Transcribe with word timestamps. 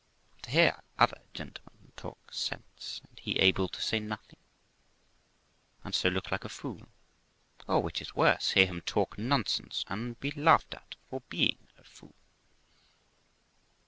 to 0.41 0.49
hear 0.49 0.81
other 0.97 1.21
genlemen 1.31 1.91
talk 1.95 2.17
sense, 2.33 3.01
and 3.07 3.19
he 3.19 3.37
able 3.37 3.67
to 3.69 3.79
say 3.79 3.99
nothing? 3.99 4.39
and 5.83 5.93
so 5.93 6.09
look 6.09 6.31
like 6.31 6.43
a 6.43 6.49
fool, 6.49 6.87
or, 7.67 7.83
which 7.83 8.01
is 8.01 8.15
worse, 8.15 8.49
hear 8.49 8.65
him 8.65 8.81
talk 8.81 9.15
nonsense, 9.19 9.85
and 9.89 10.19
be 10.19 10.31
laughed 10.31 10.73
at 10.73 10.95
for 11.07 11.21
a 11.31 11.83
fool. 11.83 12.15